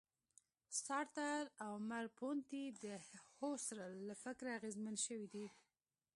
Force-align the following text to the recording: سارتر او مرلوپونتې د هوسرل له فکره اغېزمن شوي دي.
سارتر 0.85 1.43
او 1.65 1.73
مرلوپونتې 1.89 2.63
د 2.83 2.85
هوسرل 3.37 3.93
له 4.07 4.15
فکره 4.23 4.49
اغېزمن 4.57 4.95
شوي 5.05 5.27
دي. 5.33 5.47